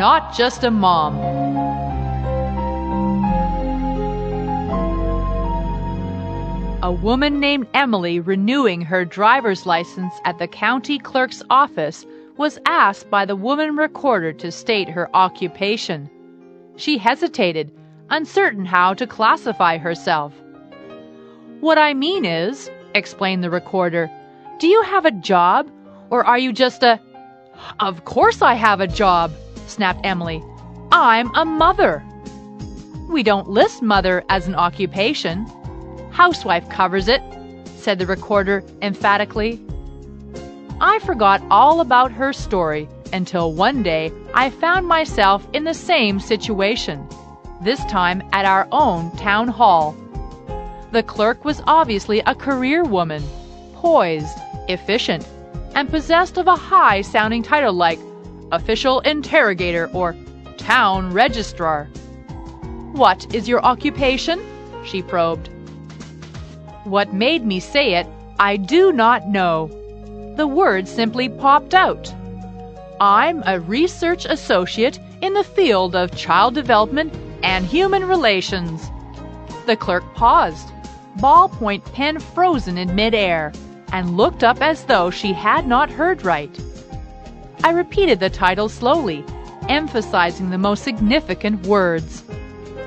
not 0.00 0.34
just 0.34 0.64
a 0.64 0.70
mom. 0.70 1.14
A 6.82 6.90
woman 6.90 7.38
named 7.38 7.66
Emily 7.74 8.18
renewing 8.18 8.80
her 8.80 9.04
driver's 9.04 9.66
license 9.66 10.14
at 10.24 10.38
the 10.38 10.48
county 10.48 10.98
clerk's 10.98 11.42
office 11.50 12.06
was 12.38 12.58
asked 12.64 13.10
by 13.10 13.26
the 13.26 13.36
woman 13.36 13.76
recorder 13.76 14.32
to 14.32 14.50
state 14.50 14.88
her 14.88 15.14
occupation. 15.14 16.08
She 16.76 16.96
hesitated, 16.96 17.70
uncertain 18.08 18.64
how 18.64 18.94
to 18.94 19.06
classify 19.06 19.76
herself. 19.76 20.32
What 21.60 21.76
I 21.76 21.92
mean 21.92 22.24
is, 22.24 22.70
explained 22.94 23.44
the 23.44 23.50
recorder, 23.50 24.10
do 24.60 24.66
you 24.66 24.80
have 24.80 25.04
a 25.04 25.10
job, 25.10 25.70
or 26.08 26.24
are 26.24 26.38
you 26.38 26.54
just 26.54 26.82
a. 26.82 26.98
Of 27.80 28.06
course 28.06 28.40
I 28.40 28.54
have 28.54 28.80
a 28.80 28.86
job, 28.86 29.30
snapped 29.70 30.00
Emily. 30.04 30.42
I'm 30.92 31.34
a 31.34 31.44
mother. 31.44 32.04
We 33.08 33.22
don't 33.22 33.48
list 33.48 33.82
mother 33.82 34.24
as 34.28 34.46
an 34.46 34.54
occupation. 34.54 35.46
Housewife 36.10 36.68
covers 36.68 37.08
it, 37.08 37.22
said 37.76 37.98
the 37.98 38.06
recorder 38.06 38.62
emphatically. 38.82 39.60
I 40.80 40.98
forgot 41.00 41.42
all 41.50 41.80
about 41.80 42.12
her 42.12 42.32
story 42.32 42.88
until 43.12 43.52
one 43.52 43.82
day 43.82 44.12
I 44.34 44.50
found 44.50 44.86
myself 44.86 45.46
in 45.52 45.64
the 45.64 45.74
same 45.74 46.20
situation, 46.20 47.06
this 47.62 47.84
time 47.86 48.22
at 48.32 48.44
our 48.44 48.68
own 48.72 49.10
town 49.16 49.48
hall. 49.48 49.96
The 50.92 51.02
clerk 51.02 51.44
was 51.44 51.62
obviously 51.66 52.20
a 52.20 52.34
career 52.34 52.84
woman, 52.84 53.22
poised, 53.74 54.36
efficient, 54.68 55.26
and 55.74 55.88
possessed 55.88 56.36
of 56.38 56.48
a 56.48 56.56
high 56.56 57.02
sounding 57.02 57.42
title 57.42 57.72
like 57.72 57.98
official 58.52 59.00
interrogator 59.00 59.90
or 59.92 60.16
town 60.56 61.12
registrar. 61.12 61.86
What 62.92 63.34
is 63.34 63.48
your 63.48 63.64
occupation? 63.64 64.40
she 64.84 65.02
probed. 65.02 65.48
What 66.84 67.12
made 67.12 67.44
me 67.44 67.60
say 67.60 67.94
it, 67.94 68.06
I 68.38 68.56
do 68.56 68.92
not 68.92 69.28
know. 69.28 69.68
The 70.36 70.46
word 70.46 70.88
simply 70.88 71.28
popped 71.28 71.74
out. 71.74 72.12
I'm 73.00 73.42
a 73.46 73.60
research 73.60 74.24
associate 74.24 74.98
in 75.22 75.34
the 75.34 75.44
field 75.44 75.94
of 75.94 76.16
child 76.16 76.54
development 76.54 77.14
and 77.42 77.64
human 77.64 78.06
relations. 78.06 78.90
The 79.66 79.76
clerk 79.76 80.04
paused, 80.14 80.68
ballpoint 81.18 81.84
pen 81.92 82.18
frozen 82.18 82.78
in 82.78 82.94
midair, 82.94 83.52
and 83.92 84.16
looked 84.16 84.44
up 84.44 84.60
as 84.60 84.84
though 84.84 85.10
she 85.10 85.32
had 85.32 85.66
not 85.66 85.90
heard 85.90 86.24
right. 86.24 86.58
I 87.62 87.70
repeated 87.70 88.20
the 88.20 88.30
title 88.30 88.68
slowly, 88.68 89.24
emphasizing 89.68 90.50
the 90.50 90.58
most 90.58 90.82
significant 90.82 91.66
words. 91.66 92.24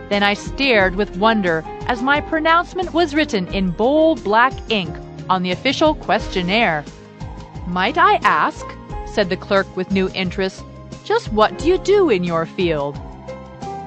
Then 0.09 0.23
I 0.23 0.33
stared 0.33 0.95
with 0.95 1.17
wonder 1.17 1.63
as 1.87 2.01
my 2.01 2.21
pronouncement 2.21 2.93
was 2.93 3.13
written 3.13 3.47
in 3.53 3.71
bold 3.71 4.23
black 4.23 4.53
ink 4.69 4.95
on 5.29 5.43
the 5.43 5.51
official 5.51 5.95
questionnaire. 5.95 6.83
Might 7.67 7.97
I 7.97 8.15
ask, 8.23 8.65
said 9.05 9.29
the 9.29 9.37
clerk 9.37 9.77
with 9.77 9.91
new 9.91 10.09
interest, 10.13 10.63
just 11.03 11.31
what 11.31 11.57
do 11.59 11.67
you 11.67 11.77
do 11.77 12.09
in 12.09 12.23
your 12.23 12.45
field? 12.45 12.99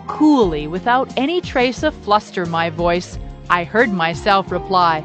Coolly, 0.07 0.67
without 0.67 1.13
any 1.17 1.41
trace 1.41 1.83
of 1.83 1.95
fluster 1.95 2.47
my 2.47 2.71
voice, 2.71 3.19
I 3.51 3.65
heard 3.65 3.93
myself 3.93 4.51
reply, 4.53 5.05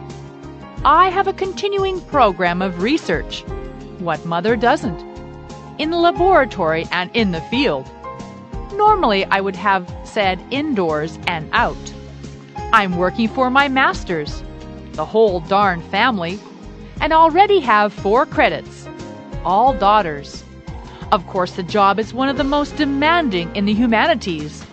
I 0.86 1.10
have 1.10 1.28
a 1.28 1.34
continuing 1.34 2.02
program 2.02 2.62
of 2.62 2.82
research. 2.82 3.44
What 4.00 4.26
mother 4.26 4.56
doesn't? 4.56 5.11
In 5.82 5.90
the 5.90 5.98
laboratory 5.98 6.88
and 6.92 7.10
in 7.16 7.32
the 7.32 7.42
field. 7.42 7.90
Normally, 8.76 9.26
I 9.26 9.42
would 9.42 9.56
have 9.56 9.92
said 10.04 10.40
indoors 10.52 11.18
and 11.26 11.50
out. 11.54 11.76
I'm 12.72 12.98
working 12.98 13.28
for 13.28 13.50
my 13.50 13.68
master's, 13.68 14.44
the 14.92 15.06
whole 15.06 15.40
darn 15.40 15.82
family, 15.90 16.40
and 17.00 17.12
already 17.12 17.60
have 17.62 17.92
four 17.92 18.28
credits, 18.28 18.88
all 19.44 19.74
daughters. 19.74 20.44
Of 21.12 21.26
course, 21.26 21.54
the 21.54 21.64
job 21.64 21.98
is 21.98 22.14
one 22.14 22.30
of 22.30 22.38
the 22.38 22.44
most 22.44 22.76
demanding 22.76 23.56
in 23.56 23.66
the 23.66 23.74
humanities. 23.74 24.64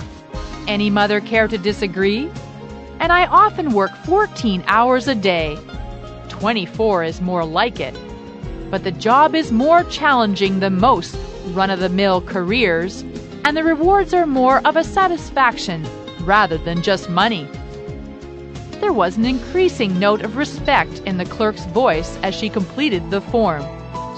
Any 0.66 0.90
mother 0.90 1.22
care 1.22 1.48
to 1.48 1.56
disagree? 1.56 2.30
And 3.00 3.12
I 3.12 3.24
often 3.28 3.72
work 3.72 3.96
14 4.04 4.62
hours 4.66 5.08
a 5.08 5.14
day. 5.14 5.56
24 6.28 7.04
is 7.04 7.22
more 7.22 7.46
like 7.46 7.80
it. 7.80 7.96
But 8.70 8.84
the 8.84 8.92
job 8.92 9.34
is 9.34 9.50
more 9.50 9.84
challenging 9.84 10.60
than 10.60 10.78
most 10.78 11.16
run 11.48 11.70
of 11.70 11.80
the 11.80 11.88
mill 11.88 12.20
careers 12.20 13.04
and 13.48 13.56
the 13.56 13.64
rewards 13.64 14.12
are 14.12 14.26
more 14.26 14.60
of 14.66 14.76
a 14.76 14.84
satisfaction 14.84 15.86
rather 16.20 16.58
than 16.58 16.82
just 16.82 17.08
money. 17.08 17.48
There 18.80 18.92
was 18.92 19.16
an 19.16 19.24
increasing 19.24 19.98
note 19.98 20.20
of 20.20 20.36
respect 20.36 21.00
in 21.06 21.16
the 21.16 21.24
clerk's 21.24 21.64
voice 21.64 22.18
as 22.22 22.34
she 22.34 22.50
completed 22.50 23.10
the 23.10 23.22
form, 23.22 23.64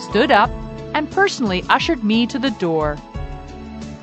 stood 0.01 0.33
up, 0.33 0.51
and 0.95 1.09
personally 1.13 1.63
ushered 1.69 2.03
me 2.03 2.27
to 2.27 2.41
the 2.41 2.51
door. 2.51 2.99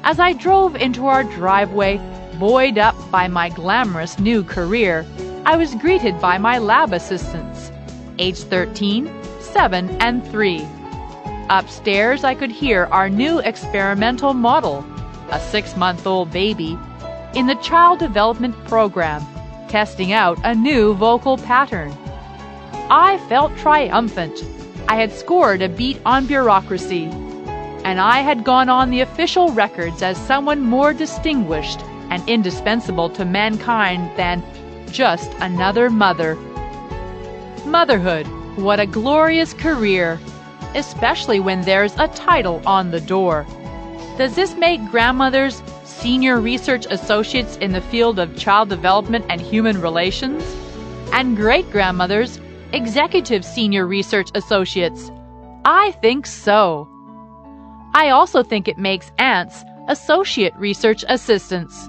As 0.06 0.18
I 0.18 0.32
drove 0.32 0.78
into 0.78 1.08
our 1.08 1.26
driveway, 1.26 2.00
buoyed 2.40 2.78
up 2.78 2.96
by 3.12 3.28
my 3.28 3.50
glamorous 3.50 4.18
new 4.20 4.46
career, 4.46 5.06
I 5.46 5.58
was 5.58 5.76
greeted 5.76 6.22
by 6.22 6.38
my 6.38 6.58
lab 6.58 6.94
assistants, 6.94 7.70
age 8.18 8.40
13, 8.40 9.08
7, 9.58 9.90
and 10.02 10.24
3. 10.28 10.68
Upstairs, 11.50 12.24
I 12.24 12.36
could 12.36 12.52
hear 12.52 12.86
our 12.92 13.10
new 13.10 13.40
experimental 13.40 14.36
model 14.36 14.86
a 15.32 15.40
six 15.40 15.76
month 15.76 16.06
old 16.06 16.30
baby, 16.32 16.78
in 17.34 17.48
the 17.48 17.56
child 17.56 17.98
development 17.98 18.56
program, 18.66 19.26
testing 19.68 20.12
out 20.12 20.38
a 20.44 20.54
new 20.54 20.94
vocal 20.94 21.40
pattern. 21.40 21.92
I 22.92 23.18
felt 23.28 23.58
triumphant. 23.58 24.46
I 24.88 24.96
had 24.96 25.12
scored 25.12 25.64
a 25.64 25.70
beat 25.70 26.00
on 26.06 26.28
bureaucracy, 26.28 27.06
and 27.84 28.00
I 28.00 28.20
had 28.20 28.44
gone 28.44 28.70
on 28.70 28.92
the 28.92 29.02
official 29.02 29.50
records 29.50 30.04
as 30.04 30.18
someone 30.18 30.62
more 30.62 30.94
distinguished 30.94 31.82
and 32.12 32.22
indispensable 32.30 33.10
to 33.10 33.26
mankind 33.26 34.16
than 34.18 34.44
just 34.92 35.32
another 35.40 35.90
mother. 35.90 36.36
Motherhood, 37.66 38.28
what 38.58 38.80
a 38.80 38.86
glorious 38.86 39.54
career, 39.54 40.20
especially 40.76 41.40
when 41.40 41.62
there's 41.62 41.96
a 41.98 42.08
title 42.10 42.62
on 42.66 42.92
the 42.92 43.02
door. 43.02 43.46
Does 44.18 44.36
this 44.36 44.56
make 44.56 44.84
grandmothers 44.90 45.62
senior 45.84 46.40
research 46.40 46.86
associates 46.90 47.58
in 47.58 47.72
the 47.72 47.82
field 47.82 48.20
of 48.20 48.36
child 48.36 48.70
development 48.70 49.26
and 49.30 49.40
human 49.40 49.80
relations? 49.80 50.44
And 51.14 51.36
great 51.38 51.70
grandmothers 51.72 52.40
executive 52.74 53.46
senior 53.46 53.86
research 53.86 54.30
associates? 54.36 55.12
I 55.64 55.92
think 56.02 56.26
so. 56.26 56.88
I 57.94 58.10
also 58.10 58.44
think 58.44 58.68
it 58.68 58.78
makes 58.78 59.12
aunts 59.18 59.64
associate 59.88 60.54
research 60.58 61.06
assistants. 61.08 61.88